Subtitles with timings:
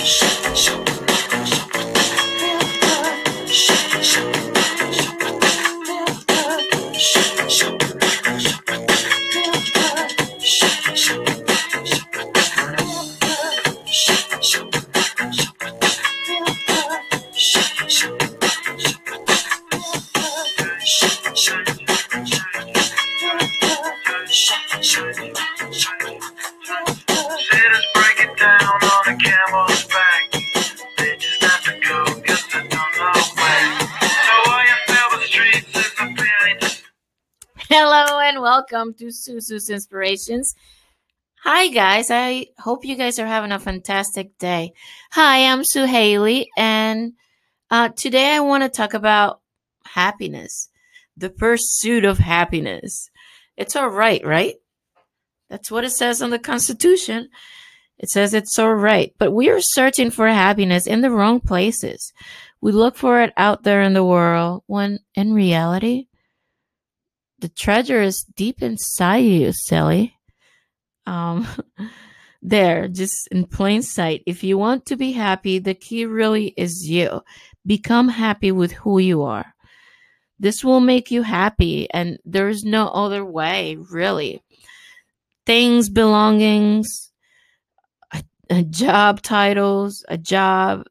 [0.00, 1.03] Shut the show.
[38.74, 40.52] Welcome to Susu's Inspirations.
[41.44, 44.72] Hi guys, I hope you guys are having a fantastic day.
[45.12, 47.12] Hi, I'm Sue Haley, and
[47.70, 49.42] uh, today I want to talk about
[49.86, 50.70] happiness,
[51.16, 53.10] the pursuit of happiness.
[53.56, 54.56] It's all right, right?
[55.48, 57.28] That's what it says on the Constitution.
[57.98, 62.12] It says it's all right, but we are searching for happiness in the wrong places.
[62.60, 66.08] We look for it out there in the world when in reality,
[67.44, 70.16] the treasure is deep inside you, silly.
[71.04, 71.46] Um,
[72.42, 74.22] there, just in plain sight.
[74.26, 77.20] If you want to be happy, the key really is you.
[77.66, 79.52] Become happy with who you are.
[80.38, 84.42] This will make you happy, and there's no other way, really.
[85.44, 87.12] Things, belongings,
[88.48, 90.84] a job titles, a job.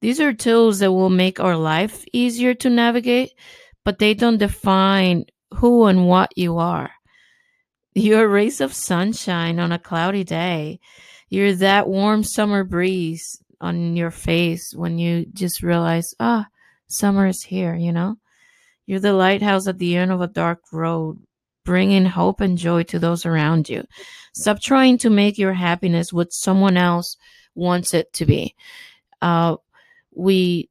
[0.00, 3.32] These are tools that will make our life easier to navigate,
[3.84, 6.90] but they don't define who and what you are.
[7.94, 10.80] You're a rays of sunshine on a cloudy day.
[11.28, 16.46] You're that warm summer breeze on your face when you just realize, ah,
[16.88, 18.16] summer is here, you know?
[18.86, 21.18] You're the lighthouse at the end of a dark road,
[21.64, 23.84] bringing hope and joy to those around you.
[24.34, 27.16] Stop trying to make your happiness what someone else
[27.54, 28.54] wants it to be.
[29.20, 29.56] Uh,
[30.14, 30.68] we,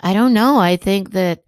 [0.00, 0.58] I don't know.
[0.58, 1.43] I think that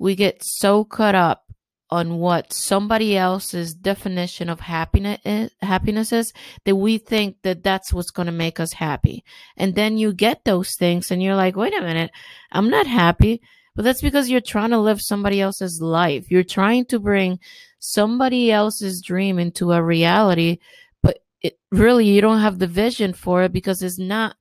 [0.00, 1.44] we get so caught up
[1.90, 6.32] on what somebody else's definition of happiness is, happiness is
[6.64, 9.22] that we think that that's what's going to make us happy.
[9.58, 12.10] And then you get those things and you're like, wait a minute,
[12.50, 13.42] I'm not happy.
[13.76, 16.30] But that's because you're trying to live somebody else's life.
[16.30, 17.38] You're trying to bring
[17.78, 20.58] somebody else's dream into a reality,
[21.02, 24.36] but it really you don't have the vision for it because it's not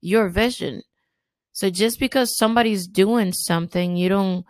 [0.00, 0.82] your vision.
[1.52, 4.44] So just because somebody's doing something, you don't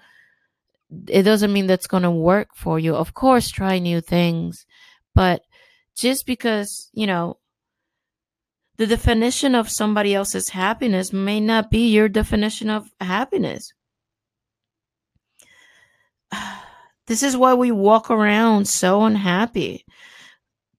[1.08, 2.94] it doesn't mean that's going to work for you.
[2.94, 4.66] Of course, try new things,
[5.14, 5.42] but
[5.96, 7.38] just because, you know,
[8.76, 13.72] the definition of somebody else's happiness may not be your definition of happiness.
[17.08, 19.86] This is why we walk around so unhappy,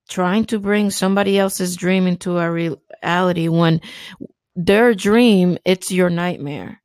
[0.09, 3.79] trying to bring somebody else's dream into our reality when
[4.53, 6.81] their dream, it's your nightmare.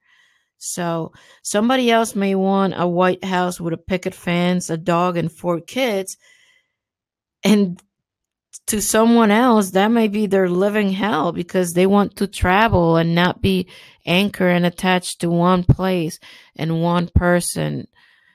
[0.64, 1.12] So
[1.42, 5.60] somebody else may want a white house with a picket fence, a dog, and four
[5.60, 6.16] kids.
[7.42, 7.82] And
[8.68, 13.12] to someone else, that may be their living hell because they want to travel and
[13.12, 13.66] not be
[14.06, 16.20] anchored and attached to one place
[16.54, 17.88] and one person.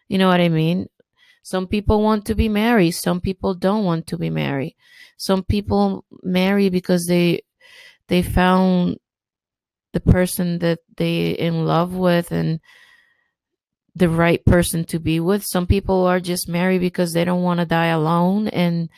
[0.10, 0.88] You know what I mean?
[1.44, 2.92] Some people want to be married.
[2.92, 4.76] Some people don't want to be married.
[5.16, 7.44] Some people marry because they
[8.10, 8.98] they found
[9.98, 12.60] the person that they in love with and
[13.96, 15.44] the right person to be with.
[15.44, 18.90] Some people are just married because they don't want to die alone and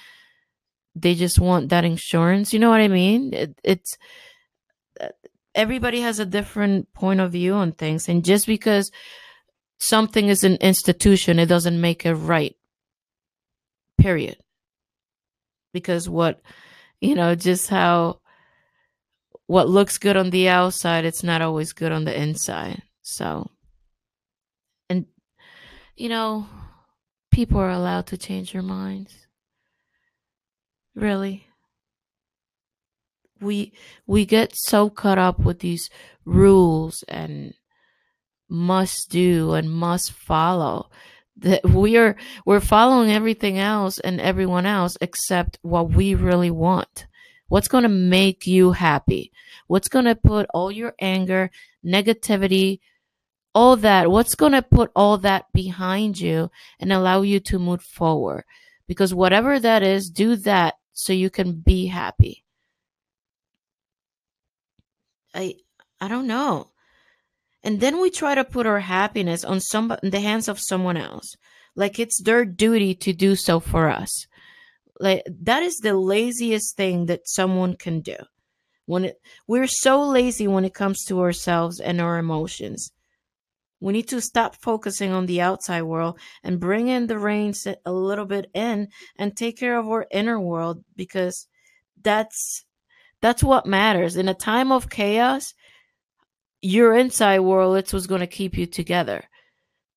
[0.96, 2.52] they just want that insurance.
[2.52, 3.34] You know what I mean?
[3.34, 3.98] It, it's
[5.00, 5.08] uh,
[5.56, 8.92] everybody has a different point of view on things and just because
[9.80, 12.56] something is an institution, it doesn't make it right.
[13.98, 14.38] Period.
[15.72, 16.42] Because what,
[17.00, 18.19] you know, just how
[19.50, 22.84] what looks good on the outside, it's not always good on the inside.
[23.02, 23.50] So,
[24.88, 25.08] and,
[25.96, 26.46] you know,
[27.32, 29.26] people are allowed to change their minds.
[30.94, 31.48] Really.
[33.42, 33.74] We
[34.06, 35.90] we get so caught up with these
[36.26, 37.56] rules and
[38.50, 40.92] must do and must follow
[41.38, 47.08] that we are we're following everything else and everyone else except what we really want
[47.50, 49.32] what's going to make you happy?
[49.68, 51.52] What's going to put all your anger
[51.86, 52.80] negativity
[53.56, 57.82] all that what's going to put all that behind you and allow you to move
[57.82, 58.44] forward?
[58.88, 62.46] Because whatever that is do that so you can be happy.
[65.34, 65.56] I
[66.00, 66.70] i don't know.
[67.64, 70.98] And then we try to put our happiness on some in the hands of someone
[70.98, 71.36] else.
[71.76, 74.28] Like it's their duty to do so for us
[75.00, 78.16] like that is the laziest thing that someone can do.
[78.86, 82.92] When it we're so lazy when it comes to ourselves and our emotions.
[83.82, 87.92] We need to stop focusing on the outside world and bring in the reins a
[87.94, 91.48] little bit in and take care of our inner world because
[92.02, 92.66] that's
[93.22, 94.18] that's what matters.
[94.18, 95.54] In a time of chaos
[96.62, 99.24] your inside world it's what's going to keep you together.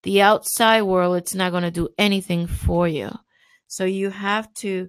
[0.03, 3.11] The outside world it's not going to do anything for you
[3.73, 4.87] so you have to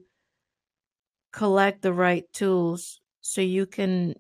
[1.33, 4.15] collect the right tools so you can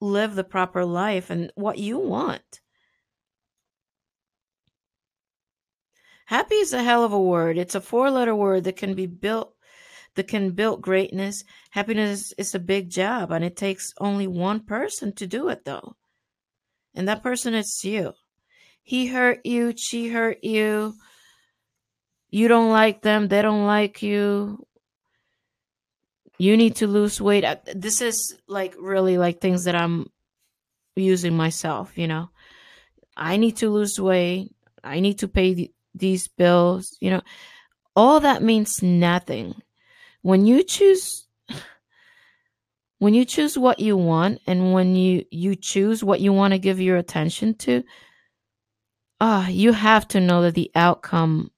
[0.00, 2.60] live the proper life and what you want.
[6.24, 7.58] Happy is a hell of a word.
[7.58, 9.54] It's a four letter word that can be built
[10.14, 11.44] that can build greatness.
[11.72, 15.96] Happiness is a big job and it takes only one person to do it though.
[16.94, 18.14] And that person is you.
[18.82, 20.94] He hurt you she hurt you
[22.30, 24.64] you don't like them they don't like you.
[26.40, 27.44] You need to lose weight.
[27.74, 30.10] This is like really like things that i'm
[30.94, 32.30] using myself you know?
[33.16, 34.54] I need to lose weight.
[34.84, 37.22] I need to pay th- these bills you know?
[37.96, 39.60] All that means nothing.
[40.22, 41.26] When you choose
[42.98, 46.58] when you choose what you want and when you you choose what you want to
[46.58, 47.82] give your attention to
[49.20, 51.50] ah you have to know that the outcome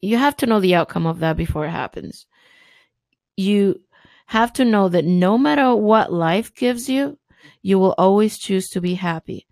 [0.00, 2.26] you have to know the outcome of that before it happens.
[3.36, 3.80] You
[4.26, 7.18] have to know that no matter what life gives you
[7.62, 9.46] you will always choose to be happy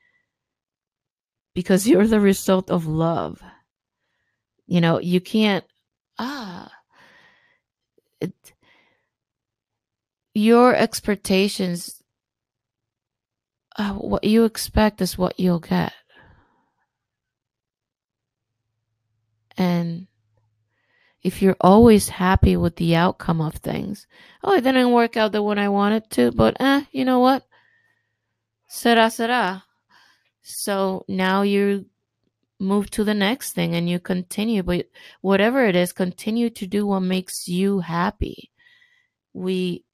[1.55, 3.43] because you're the result of love.
[4.67, 5.65] You know you can't
[6.19, 6.73] ah
[8.21, 8.33] it,
[10.33, 12.03] your expectations
[13.77, 15.93] uh, what you expect is what you'll get
[19.57, 20.07] and
[21.23, 24.07] if you're always happy with the outcome of things
[24.43, 27.45] oh it didn't work out the one i wanted to but eh you know what?
[28.75, 29.63] Será será.
[30.43, 31.87] So now you
[32.59, 34.87] move to the next thing and you continue but
[35.21, 38.51] whatever it is continue to do what makes you happy.
[39.33, 39.85] We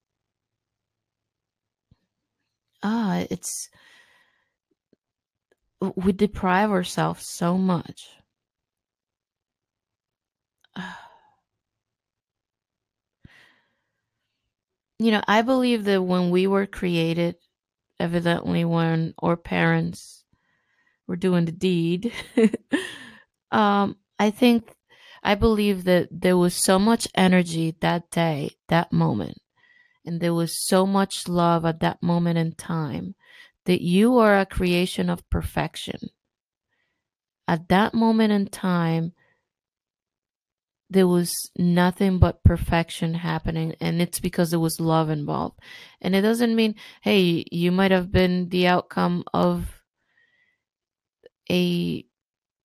[2.83, 3.69] ah it's
[5.97, 8.09] we deprive ourselves so much
[14.99, 17.37] you know i believe that when we were created
[17.99, 20.25] evidently when our parents
[21.07, 22.13] were doing the deed
[23.51, 24.75] um i think
[25.23, 29.39] i believe that there was so much energy that day that moment
[30.05, 33.15] and there was so much love at that moment in time
[33.67, 36.11] that you are a creation of perfection.
[37.47, 39.13] At that moment in time,
[40.91, 45.61] there was nothing but perfection happening, and it's because there was love involved.
[46.01, 49.83] And it doesn't mean, hey, you might have been the outcome of
[51.51, 52.05] a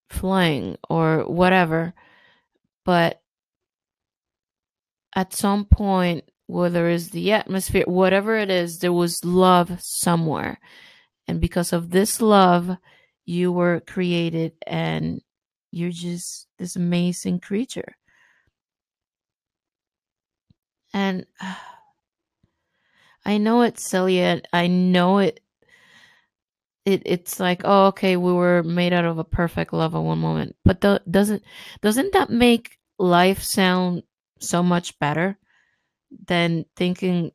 [0.10, 1.94] fling or whatever,
[2.84, 3.22] but
[5.16, 10.60] at some point, whether it's the atmosphere, whatever it is, there was love somewhere.
[11.28, 12.78] And because of this love,
[13.26, 15.22] you were created and
[15.72, 17.96] you're just this amazing creature.
[20.96, 21.56] And uh,
[23.28, 24.42] I know it's silly.
[24.52, 25.42] I know it.
[26.86, 30.20] It it's like oh okay we were made out of a perfect love at one
[30.20, 31.44] moment, but the, doesn't
[31.82, 34.04] doesn't that make life sound
[34.40, 35.40] so much better?
[36.28, 37.32] than thinking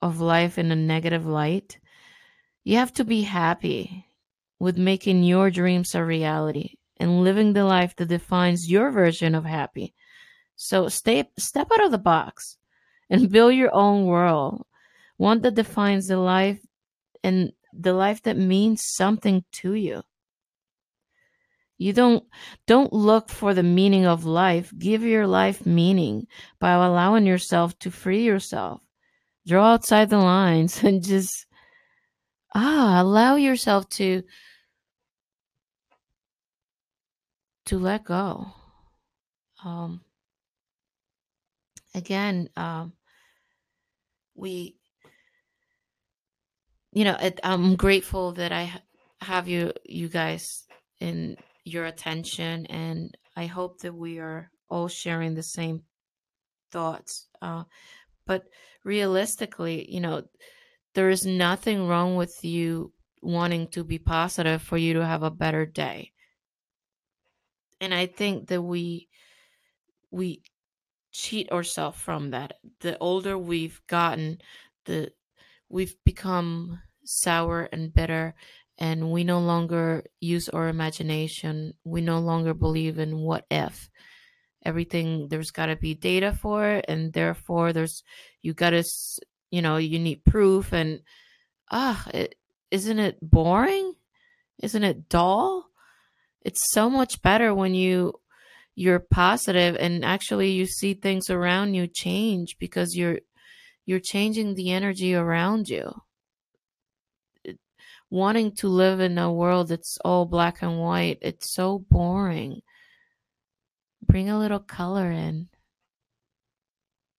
[0.00, 1.78] of life in a negative light.
[2.64, 4.06] You have to be happy
[4.58, 9.44] with making your dreams a reality and living the life that defines your version of
[9.44, 9.94] happy.
[10.56, 12.56] So stay step out of the box
[13.12, 14.64] and build your own world,
[15.18, 16.58] one that defines the life
[17.22, 20.02] and the life that means something to you.
[21.76, 22.24] You don't
[22.66, 24.72] don't look for the meaning of life.
[24.78, 26.26] Give your life meaning
[26.58, 28.80] by allowing yourself to free yourself.
[29.46, 31.46] Draw outside the lines and just
[32.54, 34.22] ah, allow yourself to
[37.66, 38.46] to let go.
[39.64, 40.00] Um
[41.94, 42.94] again, um
[44.42, 44.76] we
[46.92, 48.70] you know, I'm grateful that I
[49.22, 50.64] have you you guys
[51.00, 52.66] in your attention.
[52.66, 55.82] And I hope that we are all sharing the same
[56.70, 57.28] thoughts.
[57.40, 57.64] Uh,
[58.26, 58.44] but
[58.84, 60.24] realistically, you know,
[60.94, 65.30] there is nothing wrong with you wanting to be positive for you to have a
[65.30, 66.12] better day.
[67.80, 69.08] And I think that we
[70.10, 70.42] we
[71.12, 72.54] cheat ourselves from that.
[72.80, 74.40] The older we've gotten,
[74.86, 75.12] the
[75.68, 78.34] we've become sour and bitter
[78.78, 81.74] and we no longer use our imagination.
[81.84, 83.88] We no longer believe in what if.
[84.64, 88.02] Everything there's got to be data for it and therefore there's
[88.42, 88.84] you got to
[89.50, 91.00] you know you need proof and
[91.70, 92.36] ah it,
[92.70, 93.94] isn't it boring?
[94.62, 95.68] Isn't it dull?
[96.42, 98.14] It's so much better when you
[98.74, 103.20] you're positive and actually you see things around you change because you're
[103.84, 105.92] you're changing the energy around you.
[108.10, 112.62] Wanting to live in a world that's all black and white it's so boring.
[114.06, 115.48] Bring a little color in.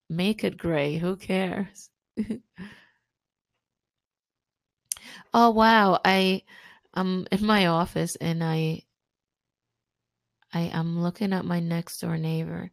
[0.10, 1.90] Make it gray who cares?
[5.34, 6.44] Oh wow i
[6.94, 8.84] i'm in my office and i
[10.54, 12.72] i am looking at my next door neighbor.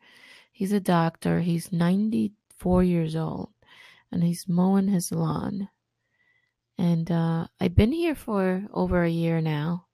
[0.52, 1.40] He's a doctor.
[1.40, 3.50] He's 94 years old
[4.12, 5.68] and he's mowing his lawn.
[6.78, 9.86] And uh i've been here for over a year now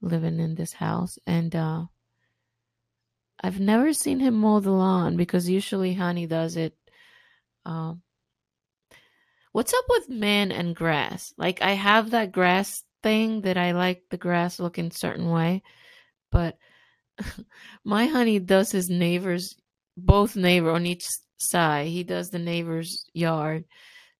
[0.00, 1.18] living in this house.
[1.26, 1.84] And uh
[3.42, 6.76] i've never seen him mow the lawn because usually honey does it
[7.64, 8.02] um
[9.54, 11.32] What's up with men and grass?
[11.38, 15.62] Like I have that grass thing that I like the grass looking certain way,
[16.32, 16.58] but
[17.84, 19.56] my honey does his neighbors
[19.96, 21.06] both neighbor on each
[21.38, 21.88] side.
[21.88, 23.64] He does the neighbor's yard.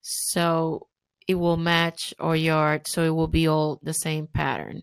[0.02, 0.88] So
[1.26, 4.82] it will match our yard so it will be all the same pattern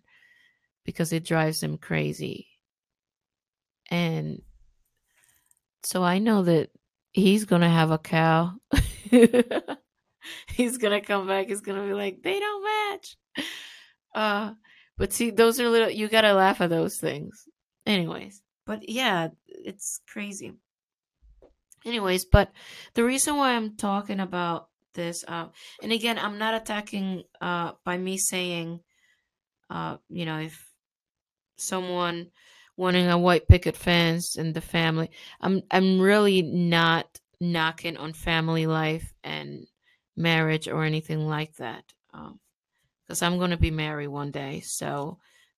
[0.85, 2.47] because it drives him crazy.
[3.89, 4.41] And
[5.83, 6.69] so I know that
[7.11, 8.53] he's to have a cow.
[10.47, 11.47] he's gonna come back.
[11.47, 13.17] He's gonna be like, they don't match.
[14.15, 14.53] Uh,
[14.97, 15.89] but see, those are little.
[15.89, 17.47] You gotta laugh at those things.
[17.85, 20.53] Anyways, but yeah, it's crazy.
[21.85, 22.51] Anyways, but
[22.93, 25.47] the reason why I'm talking about this, uh,
[25.81, 28.81] and again, I'm not attacking uh by me saying,
[29.69, 30.67] uh, you know, if
[31.55, 32.27] someone
[32.77, 35.09] wanting a white picket fence and the family,
[35.39, 39.65] I'm I'm really not knocking on family life and
[40.15, 41.83] marriage or anything like that.
[42.13, 42.39] Um,
[43.07, 45.17] because I'm going to be married one day, so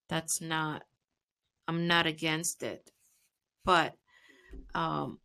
[0.10, 0.84] that's not.
[1.68, 2.92] I'm not against it,
[3.66, 3.96] but
[4.76, 5.20] um,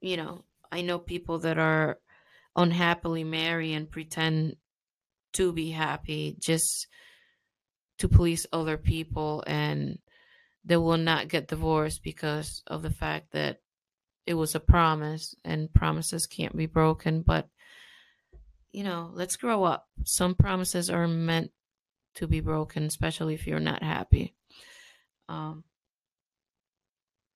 [0.00, 1.98] you know, I know people that are
[2.56, 4.56] unhappily married and pretend
[5.34, 6.86] to be happy just
[7.98, 9.98] to please other people, and
[10.64, 13.58] they will not get divorced because of the fact that
[14.26, 17.22] it was a promise, and promises can't be broken.
[17.22, 17.48] But
[18.72, 19.86] you know, let's grow up.
[20.04, 21.50] Some promises are meant
[22.14, 24.34] to be broken, especially if you're not happy.
[25.28, 25.64] Um,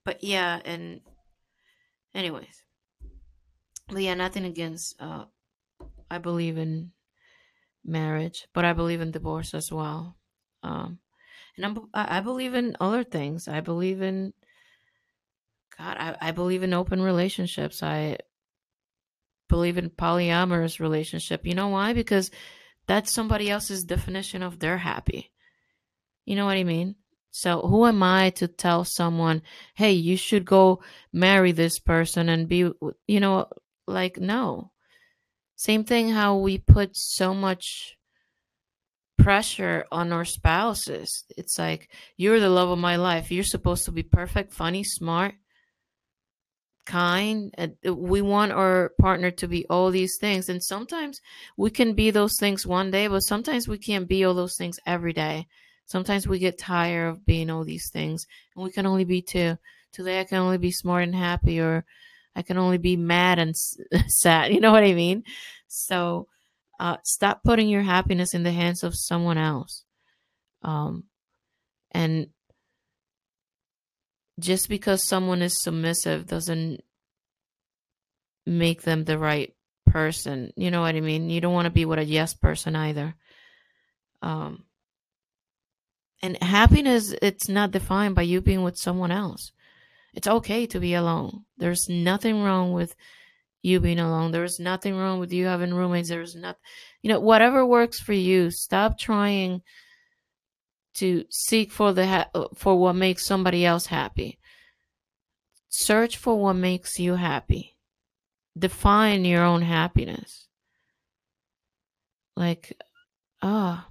[0.07, 1.01] but yeah, and
[2.15, 2.63] anyways,
[3.89, 4.95] but yeah, nothing against.
[5.03, 5.25] Uh,
[6.09, 6.93] I believe in
[7.85, 10.17] marriage, but I believe in divorce as well.
[10.63, 11.01] Um,
[11.57, 13.49] and I'm, I believe in other things.
[13.49, 14.33] I believe in
[15.77, 15.97] God.
[15.99, 17.83] I, I believe in open relationships.
[17.83, 18.19] I
[19.49, 21.45] believe in polyamorous relationship.
[21.45, 21.95] You know why?
[21.95, 22.31] Because
[22.87, 25.33] that's somebody else's definition of they're happy.
[26.25, 26.95] You know what I mean?
[27.39, 29.43] So who am I to tell someone,
[29.75, 32.71] "Hey, you should go marry this person and be
[33.07, 33.49] you know,
[33.87, 34.73] like no.
[35.57, 37.97] Same thing how we put so much
[39.19, 41.25] pressure on our spouses.
[41.37, 43.31] It's like you're the love of my life.
[43.31, 45.35] You're supposed to be perfect, funny, smart,
[46.87, 47.55] kind.
[47.85, 50.49] We want our partner to be all these things.
[50.49, 51.21] And sometimes
[51.59, 54.79] we can be those things one day, but sometimes we can't be all those things
[54.87, 55.49] every day.
[55.87, 59.57] Sometimes we get tired of being all these things, and we can only be two.
[59.93, 61.85] Today, I can only be smart and happy, or
[62.35, 63.79] I can only be mad and s-
[64.09, 64.53] sad.
[64.53, 65.23] You know what I mean?
[65.69, 66.29] So,
[66.79, 69.85] uh, stop putting your happiness in the hands of someone else.
[70.63, 71.05] Um,
[71.93, 72.29] and
[74.39, 76.83] just because someone is submissive doesn't
[78.45, 79.55] make them the right
[79.87, 80.53] person.
[80.57, 81.31] You know what I mean?
[81.31, 83.15] You don't want to be with a yes person either.
[84.23, 84.66] Um,
[86.23, 89.53] and happiness, it's not defined by you being with someone else.
[90.15, 91.45] It's okay to be alone.
[91.59, 92.95] There's nothing wrong with
[93.63, 94.31] you being alone.
[94.31, 96.09] There's nothing wrong with you having roommates.
[96.09, 96.57] There's not,
[97.03, 98.51] you know, whatever works for you.
[98.51, 99.63] Stop trying
[100.95, 104.39] to seek for the ha- for what makes somebody else happy.
[105.69, 107.77] Search for what makes you happy.
[108.59, 110.49] Define your own happiness.
[112.35, 112.81] Like,
[113.43, 113.89] ah,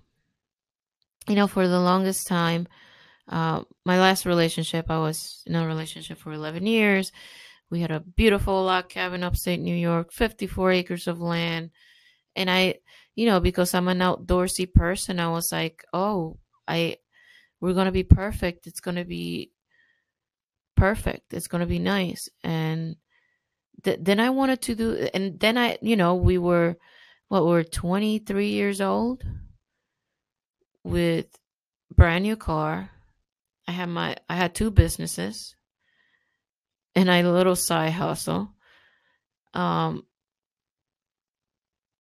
[1.28, 2.68] you know, for the longest time,
[3.28, 7.12] uh, my last relationship, I was in a relationship for 11 years.
[7.70, 11.72] We had a beautiful log cabin upstate New York, 54 acres of land.
[12.36, 12.76] and I,
[13.16, 16.98] you know, because I'm an outdoorsy person, I was like, oh, I,
[17.62, 18.68] we're gonna be perfect.
[18.68, 19.52] It's gonna be
[20.76, 21.34] perfect.
[21.34, 22.30] It's gonna be nice.
[22.44, 22.98] And
[23.84, 26.78] th- then I wanted to do, and then I, you know, we were,
[27.30, 29.24] what, we're 23 years old
[30.86, 31.26] with
[31.94, 32.92] brand new car.
[33.68, 35.56] I had my, I had two businesses,
[36.96, 38.54] and a little side hustle.
[39.54, 40.06] Um,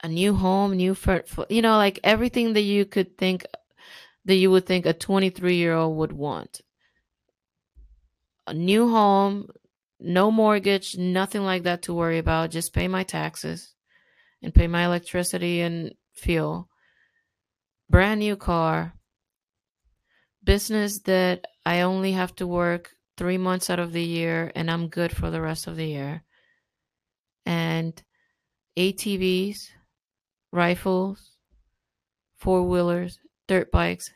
[0.03, 3.45] a new home, new for, you know, like everything that you could think
[4.25, 6.61] that you would think a 23 year old would want.
[8.45, 9.49] A new home,
[9.99, 12.51] no mortgage, nothing like that to worry about.
[12.51, 13.73] Just pay my taxes
[14.43, 16.69] and pay my electricity and fuel.
[17.89, 18.93] Brand new car.
[20.43, 24.89] Business that I only have to work three months out of the year and I'm
[24.89, 26.23] good for the rest of the year.
[27.45, 28.01] And
[28.77, 29.69] ATVs,
[30.51, 31.31] rifles,
[32.37, 34.11] four wheelers, dirt bikes,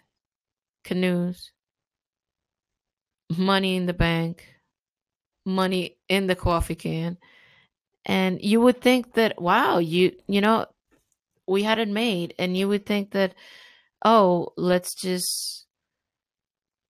[0.84, 1.52] canoes,
[3.38, 4.46] money in the bank,
[5.46, 7.18] money in the coffee can.
[8.06, 10.66] And you would think that, wow, you, you know,
[11.50, 12.34] we had it made.
[12.40, 13.34] And you would think that,
[14.06, 15.66] oh, let's just,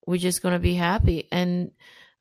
[0.06, 1.28] we're just going to be happy.
[1.32, 1.72] And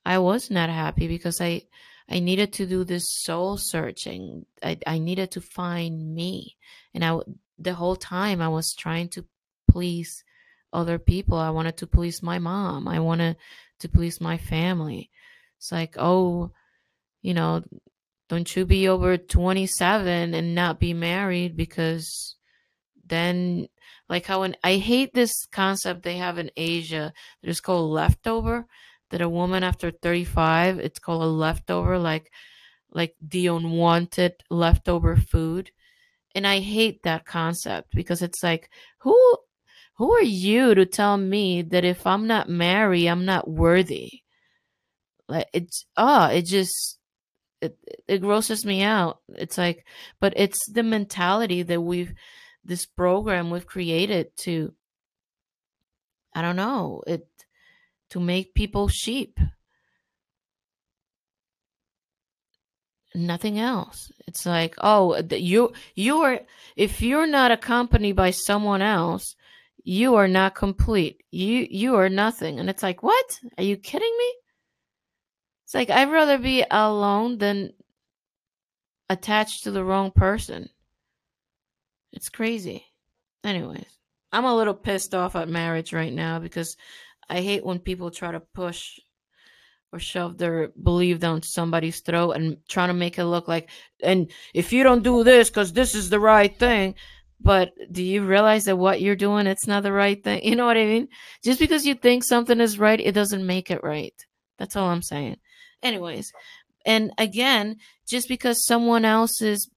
[0.04, 1.62] I was not happy because I,
[2.08, 4.46] I needed to do this soul searching.
[4.62, 6.56] I, I needed to find me.
[6.94, 7.18] And I,
[7.58, 9.26] the whole time I was trying to
[9.70, 10.24] please
[10.72, 11.38] other people.
[11.38, 12.88] I wanted to please my mom.
[12.88, 13.36] I wanted
[13.80, 15.10] to please my family.
[15.58, 16.52] It's like, oh,
[17.22, 17.62] you know,
[18.28, 22.36] don't you be over 27 and not be married because
[23.06, 23.68] then
[24.08, 27.12] like how in, I hate this concept they have in Asia.
[27.42, 28.66] Is called leftover
[29.10, 32.30] that a woman after 35 it's called a leftover like
[32.90, 35.70] like the unwanted leftover food.
[36.34, 39.38] And I hate that concept because it's like who
[39.96, 44.22] who are you to tell me that if I'm not married I'm not worthy?
[45.28, 46.97] Like it's ah it just
[47.60, 49.20] it, it grosses me out.
[49.34, 49.84] It's like
[50.20, 52.14] but it's the mentality that we've
[52.64, 54.74] this program we've created to
[56.34, 57.26] i don't know it
[58.10, 59.38] to make people sheep.
[63.14, 64.12] Nothing else.
[64.26, 66.40] It's like oh you you are
[66.76, 69.34] if you're not accompanied by someone else
[69.82, 71.22] you are not complete.
[71.30, 72.60] You you are nothing.
[72.60, 73.40] And it's like what?
[73.56, 74.34] Are you kidding me
[75.68, 77.74] it's like I'd rather be alone than
[79.10, 80.70] attached to the wrong person.
[82.10, 82.86] It's crazy.
[83.44, 83.98] Anyways,
[84.32, 86.74] I'm a little pissed off at marriage right now because
[87.28, 88.98] I hate when people try to push
[89.92, 93.68] or shove their belief down somebody's throat and trying to make it look like
[94.02, 96.94] and if you don't do this cuz this is the right thing,
[97.40, 100.40] but do you realize that what you're doing it's not the right thing?
[100.48, 101.08] You know what I mean?
[101.44, 104.14] Just because you think something is right, it doesn't make it right.
[104.58, 105.36] That's all I'm saying.
[105.82, 106.32] Anyways,
[106.84, 109.70] and again, just because someone else is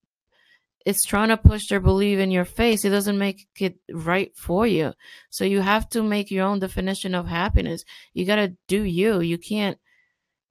[0.86, 4.66] is trying to push their belief in your face, it doesn't make it right for
[4.66, 4.94] you.
[5.30, 7.84] So you have to make your own definition of happiness.
[8.14, 9.20] You got to do you.
[9.20, 9.78] You can't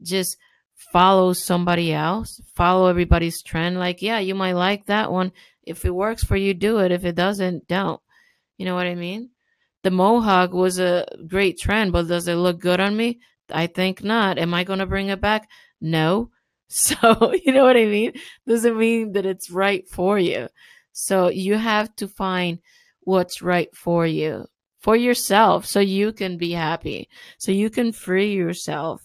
[0.02, 0.36] just
[0.92, 3.78] follow somebody else, follow everybody's trend.
[3.78, 5.32] Like, yeah, you might like that one.
[5.62, 6.92] If it works for you, do it.
[6.92, 8.00] If it doesn't, don't.
[8.56, 9.30] You know what I mean?
[9.82, 13.20] The mohawk was a great trend, but does it look good on me?
[13.52, 14.38] I think not.
[14.38, 15.48] Am I going to bring it back?
[15.80, 16.30] No.
[16.72, 18.12] So, you know what I mean?
[18.46, 20.46] Doesn't mean that it's right for you.
[20.92, 22.60] So, you have to find
[23.00, 24.46] what's right for you,
[24.78, 27.08] for yourself, so you can be happy,
[27.38, 29.02] so you can free yourself,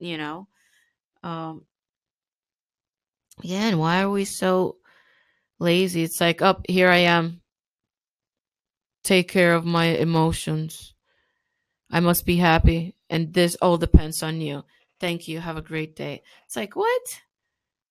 [0.00, 0.48] you know?
[1.22, 1.66] Um,
[3.42, 4.76] yeah, and why are we so
[5.58, 6.02] lazy?
[6.02, 7.42] It's like, up oh, here I am.
[9.02, 10.93] Take care of my emotions.
[11.94, 14.64] I must be happy and this all depends on you.
[14.98, 15.38] Thank you.
[15.38, 16.24] Have a great day.
[16.44, 17.20] It's like, what?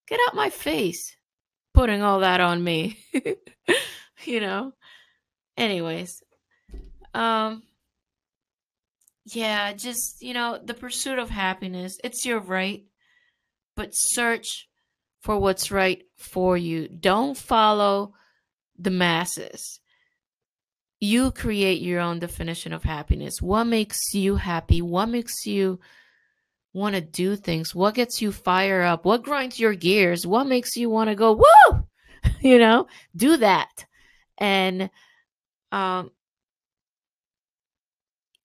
[0.10, 1.16] Get out my face.
[1.74, 2.98] Putting all that on me.
[4.26, 4.74] you know?
[5.56, 6.22] Anyways.
[7.14, 7.64] Um
[9.26, 12.84] yeah, just, you know, the pursuit of happiness, it's your right,
[13.74, 14.68] but search
[15.22, 16.90] for what's right for you.
[16.90, 18.16] Don't follow
[18.78, 19.80] the masses
[21.04, 23.42] you create your own definition of happiness.
[23.42, 24.82] What makes you happy?
[24.82, 25.82] What makes you
[26.72, 27.76] want to do things?
[27.76, 29.04] What gets you fire up?
[29.04, 30.26] What grinds your gears?
[30.26, 31.84] What makes you want to go, woo?
[32.40, 33.86] you know, do that.
[34.38, 34.90] And
[35.74, 36.12] um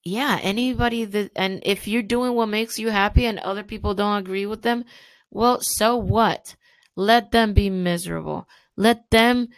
[0.03, 4.19] yeah, anybody that and if you're doing what makes you happy and other people don't
[4.19, 4.85] agree with them,
[5.31, 6.57] well, so what?
[6.97, 8.49] Let them be miserable.
[8.77, 9.49] Let them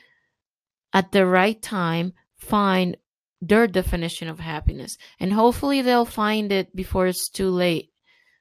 [0.93, 2.97] at the right time find
[3.41, 4.99] their definition of happiness.
[5.19, 7.91] And hopefully they'll find it before it's too late.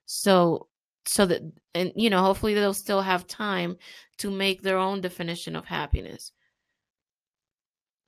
[0.05, 0.67] So
[1.05, 1.41] so that
[1.73, 3.77] and you know hopefully they'll still have time
[4.17, 6.31] to make their own definition of happiness.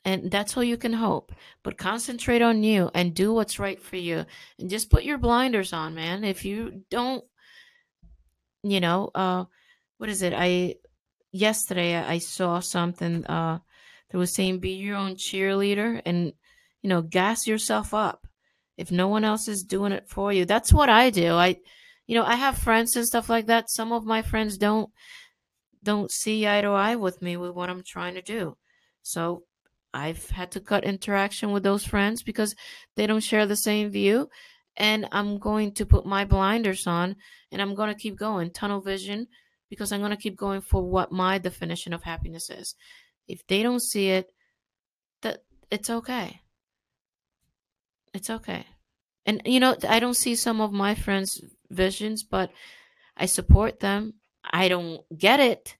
[0.03, 1.31] And that's all you can hope.
[1.63, 4.25] But concentrate on you and do what's right for you.
[4.57, 6.23] And just put your blinders on man.
[6.23, 7.23] If you don't
[8.63, 9.45] you know uh
[9.97, 10.33] what is it?
[10.35, 10.75] I
[11.33, 13.59] yesterday i saw something uh
[14.11, 16.33] that was saying be your own cheerleader and
[16.81, 18.27] you know gas yourself up.
[18.77, 21.33] If no one else is doing it for you that's what i do.
[21.33, 21.57] I
[22.07, 23.69] you know i have friends and stuff like that.
[23.69, 24.89] Some of my friends don't
[25.83, 28.57] don't see eye to eye with me with what i'm trying to do.
[29.01, 29.43] So
[29.93, 32.55] i've had to cut interaction with those friends because
[32.95, 34.29] they don't share the same view.
[34.77, 37.15] And i'm going to put my blinders on
[37.51, 39.27] and i'm going to keep going tunnel vision
[39.69, 42.75] because i'm going to keep going for what my definition of happiness is
[43.31, 44.31] if they don't see it
[45.21, 46.41] that it's okay.
[48.13, 48.65] It's okay.
[49.25, 51.39] And you know i don't see some of my friends
[51.69, 52.51] visions but
[53.15, 54.15] i support them.
[54.43, 55.77] I don't get it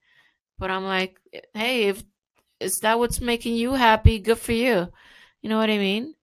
[0.58, 1.18] but i'm like
[1.54, 2.04] hey if
[2.60, 4.20] is that what's making you happy?
[4.20, 4.88] Good for you.
[5.42, 6.14] You know what i mean?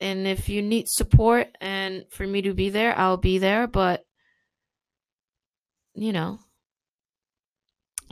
[0.00, 4.04] And if you need support and for me to be there i'll be there but
[5.94, 6.38] you know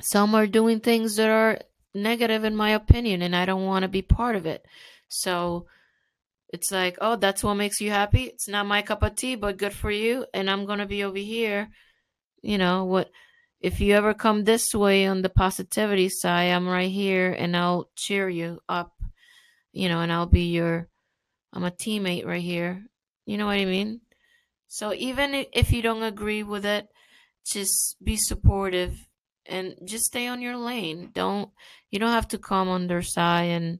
[0.00, 1.58] some are doing things that are
[1.94, 4.66] negative in my opinion and i don't want to be part of it.
[5.08, 5.66] So
[6.48, 8.24] it's like oh that's what makes you happy?
[8.24, 11.18] It's not my cup of tea but good for you and i'm gonna be over
[11.18, 11.68] here.
[12.42, 13.10] You know what
[13.60, 17.88] if you ever come this way on the positivity side i'm right here and i'll
[17.96, 18.92] cheer you up
[19.72, 20.88] you know and i'll be your
[21.52, 22.84] i'm a teammate right here.
[23.26, 24.00] You know what i mean?
[24.68, 26.88] So even if you don't agree with it
[27.46, 29.06] just be supportive
[29.46, 31.10] and just stay on your lane.
[31.12, 31.50] Don't
[31.90, 33.78] you don't have to come on their side and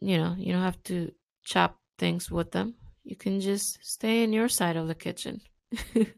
[0.00, 1.12] you know you don't have to
[1.44, 2.74] chop things with them.
[3.04, 5.40] You can just stay in your side of the kitchen.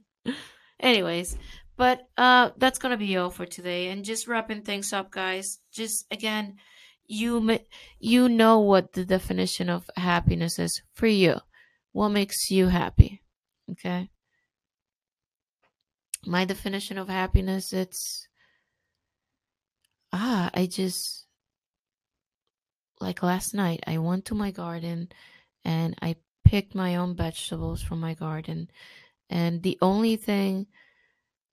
[0.81, 1.37] Anyways
[1.77, 3.89] but uh that's gonna be all for today.
[3.89, 6.57] And just wrapping things up guys just again
[7.07, 7.59] you
[7.99, 11.37] you know what the definition of happiness is for you.
[11.93, 13.23] What makes you happy
[13.71, 14.11] okay
[16.27, 18.29] my definition of happiness it's
[20.13, 21.27] ah i just
[23.01, 25.09] like last night i went to my garden
[25.65, 26.15] and i
[26.53, 28.69] picked my own vegetables from my garden.
[29.31, 30.67] And the only thing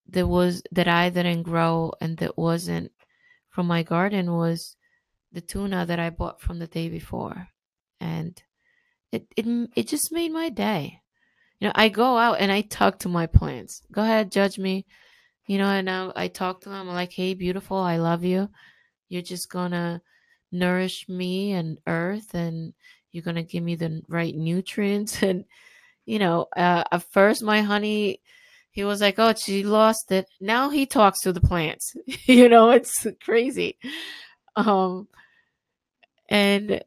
[0.10, 2.91] that was that i didn't grow and that wasn't
[3.49, 4.75] from my garden was
[5.32, 7.47] the tuna that i bought from the day before.
[8.01, 8.41] And
[9.13, 10.99] it it, it just made my day
[11.59, 13.81] you know i go out and i talk to my plants.
[13.91, 14.85] Go ahead judge me.
[15.47, 16.89] You know and I, I talk to them.
[16.89, 18.49] I'm like hey beautiful i love you.
[19.09, 20.01] You're just gonna
[20.51, 22.73] nourish me and earth and
[23.11, 25.21] you're gonna give me the right nutrients.
[25.23, 25.45] And
[26.05, 28.21] you know uh, at first my honey
[28.71, 30.27] he was like oh she lost it.
[30.39, 31.95] Now he talks to the plants.
[32.25, 33.77] You know it's crazy.
[34.55, 35.07] Um
[36.29, 36.83] and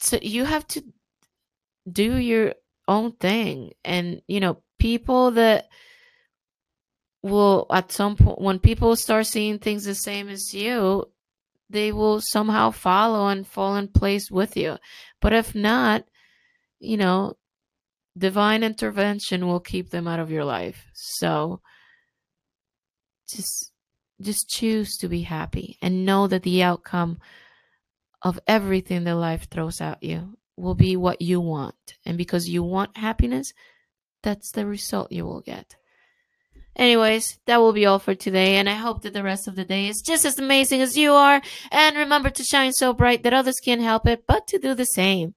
[0.00, 0.84] so you have to
[1.90, 2.54] do your
[2.88, 5.68] own thing and you know people that
[7.22, 11.04] will at some point when people start seeing things the same as you
[11.70, 14.76] they will somehow follow and fall in place with you.
[15.20, 16.04] But if not
[16.78, 17.34] you know
[18.16, 20.86] divine intervention will keep them out of your life.
[20.92, 21.60] So
[23.28, 23.72] just
[24.20, 27.18] just choose to be happy and know that the outcome
[28.22, 31.94] of everything that life throws at you will be what you want.
[32.04, 33.52] And because you want happiness
[34.22, 35.76] that's the result you will get.
[36.76, 39.64] Anyways that will be all for today and i hope that the rest of the
[39.64, 41.40] day is just as amazing as you are.
[41.70, 44.86] And remember to shine so bright that others can't help it but to do the
[44.86, 45.34] same